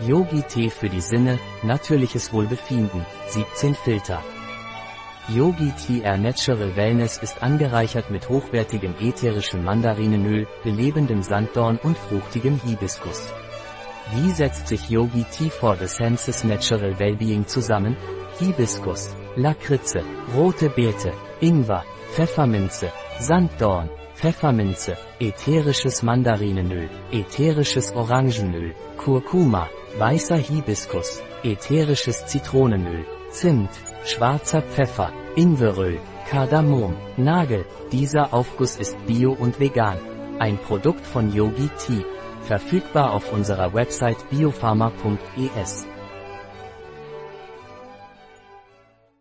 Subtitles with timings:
[0.00, 4.22] Yogi-Tee für die Sinne, natürliches Wohlbefinden, 17 Filter.
[5.28, 12.60] Yogi Tea Air Natural Wellness ist angereichert mit hochwertigem ätherischem Mandarinenöl, belebendem Sanddorn und fruchtigem
[12.64, 13.28] Hibiskus.
[14.14, 17.96] Wie setzt sich Yogi Tea for the Senses Natural Wellbeing zusammen?
[18.40, 20.02] Hibiskus, Lakritze,
[20.34, 29.68] rote Beete, Ingwer, Pfefferminze, Sanddorn, Pfefferminze, ätherisches Mandarinenöl, ätherisches Orangenöl, Kurkuma,
[29.98, 33.70] weißer Hibiskus, ätherisches Zitronenöl, Zimt,
[34.04, 37.64] schwarzer Pfeffer, Ingweröl, Kardamom, Nagel.
[37.90, 39.98] Dieser Aufguss ist bio und vegan.
[40.38, 42.04] Ein Produkt von Yogi Tea.
[42.42, 45.86] Verfügbar auf unserer Website biopharma.es.